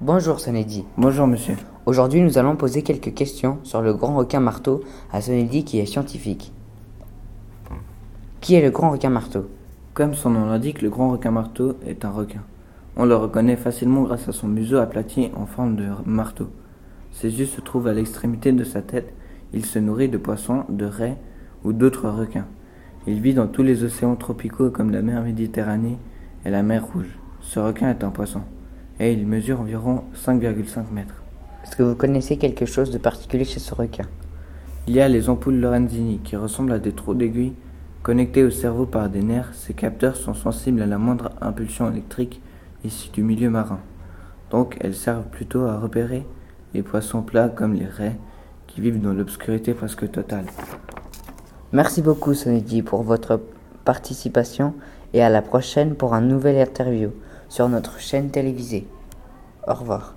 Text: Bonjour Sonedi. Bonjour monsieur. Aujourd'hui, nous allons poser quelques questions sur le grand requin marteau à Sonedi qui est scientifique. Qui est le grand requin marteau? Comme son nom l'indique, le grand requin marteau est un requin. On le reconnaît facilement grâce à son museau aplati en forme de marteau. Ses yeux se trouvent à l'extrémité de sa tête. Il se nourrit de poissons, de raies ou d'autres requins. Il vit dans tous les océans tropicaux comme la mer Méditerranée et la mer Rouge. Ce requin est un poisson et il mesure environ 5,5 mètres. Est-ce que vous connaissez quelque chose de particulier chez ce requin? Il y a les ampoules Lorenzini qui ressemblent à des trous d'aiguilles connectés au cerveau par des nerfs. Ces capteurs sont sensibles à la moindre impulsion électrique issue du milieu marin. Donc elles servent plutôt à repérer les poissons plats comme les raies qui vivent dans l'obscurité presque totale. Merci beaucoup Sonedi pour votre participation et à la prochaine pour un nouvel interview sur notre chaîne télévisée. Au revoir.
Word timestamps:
Bonjour 0.00 0.40
Sonedi. 0.40 0.86
Bonjour 0.96 1.26
monsieur. 1.26 1.56
Aujourd'hui, 1.84 2.22
nous 2.22 2.38
allons 2.38 2.56
poser 2.56 2.82
quelques 2.82 3.12
questions 3.12 3.58
sur 3.64 3.82
le 3.82 3.92
grand 3.92 4.16
requin 4.16 4.40
marteau 4.40 4.82
à 5.12 5.20
Sonedi 5.20 5.64
qui 5.64 5.78
est 5.78 5.84
scientifique. 5.84 6.54
Qui 8.40 8.54
est 8.54 8.62
le 8.62 8.70
grand 8.70 8.92
requin 8.92 9.10
marteau? 9.10 9.50
Comme 9.92 10.14
son 10.14 10.30
nom 10.30 10.46
l'indique, 10.46 10.80
le 10.80 10.88
grand 10.88 11.10
requin 11.10 11.32
marteau 11.32 11.76
est 11.86 12.06
un 12.06 12.10
requin. 12.10 12.40
On 12.96 13.04
le 13.04 13.14
reconnaît 13.14 13.56
facilement 13.56 14.04
grâce 14.04 14.26
à 14.26 14.32
son 14.32 14.48
museau 14.48 14.78
aplati 14.78 15.30
en 15.36 15.44
forme 15.44 15.76
de 15.76 15.84
marteau. 16.06 16.48
Ses 17.10 17.38
yeux 17.38 17.46
se 17.46 17.60
trouvent 17.60 17.88
à 17.88 17.92
l'extrémité 17.92 18.52
de 18.52 18.64
sa 18.64 18.80
tête. 18.80 19.12
Il 19.52 19.66
se 19.66 19.78
nourrit 19.78 20.08
de 20.08 20.18
poissons, 20.18 20.64
de 20.70 20.86
raies 20.86 21.18
ou 21.62 21.74
d'autres 21.74 22.08
requins. 22.08 22.46
Il 23.06 23.20
vit 23.20 23.34
dans 23.34 23.48
tous 23.48 23.62
les 23.62 23.84
océans 23.84 24.16
tropicaux 24.16 24.70
comme 24.70 24.92
la 24.92 25.02
mer 25.02 25.22
Méditerranée 25.22 25.98
et 26.46 26.50
la 26.50 26.62
mer 26.62 26.86
Rouge. 26.86 27.18
Ce 27.42 27.60
requin 27.60 27.90
est 27.90 28.02
un 28.02 28.10
poisson 28.10 28.40
et 29.00 29.12
il 29.12 29.26
mesure 29.26 29.60
environ 29.60 30.04
5,5 30.14 30.92
mètres. 30.92 31.22
Est-ce 31.64 31.76
que 31.76 31.82
vous 31.82 31.94
connaissez 31.94 32.36
quelque 32.36 32.66
chose 32.66 32.90
de 32.90 32.98
particulier 32.98 33.44
chez 33.44 33.60
ce 33.60 33.74
requin? 33.74 34.06
Il 34.88 34.94
y 34.94 35.00
a 35.00 35.08
les 35.08 35.28
ampoules 35.28 35.60
Lorenzini 35.60 36.18
qui 36.18 36.36
ressemblent 36.36 36.72
à 36.72 36.78
des 36.78 36.92
trous 36.92 37.14
d'aiguilles 37.14 37.54
connectés 38.02 38.42
au 38.42 38.50
cerveau 38.50 38.84
par 38.84 39.08
des 39.08 39.22
nerfs. 39.22 39.52
Ces 39.54 39.74
capteurs 39.74 40.16
sont 40.16 40.34
sensibles 40.34 40.82
à 40.82 40.86
la 40.86 40.98
moindre 40.98 41.30
impulsion 41.40 41.90
électrique 41.90 42.40
issue 42.84 43.10
du 43.10 43.22
milieu 43.22 43.48
marin. 43.48 43.78
Donc 44.50 44.76
elles 44.80 44.94
servent 44.94 45.28
plutôt 45.28 45.62
à 45.62 45.78
repérer 45.78 46.26
les 46.74 46.82
poissons 46.82 47.22
plats 47.22 47.48
comme 47.48 47.74
les 47.74 47.86
raies 47.86 48.18
qui 48.66 48.80
vivent 48.80 49.00
dans 49.00 49.12
l'obscurité 49.12 49.72
presque 49.72 50.10
totale. 50.10 50.46
Merci 51.72 52.02
beaucoup 52.02 52.34
Sonedi 52.34 52.82
pour 52.82 53.02
votre 53.02 53.40
participation 53.84 54.74
et 55.14 55.22
à 55.22 55.28
la 55.28 55.42
prochaine 55.42 55.94
pour 55.94 56.14
un 56.14 56.20
nouvel 56.20 56.58
interview 56.58 57.10
sur 57.52 57.68
notre 57.68 58.00
chaîne 58.00 58.30
télévisée. 58.30 58.88
Au 59.68 59.74
revoir. 59.74 60.14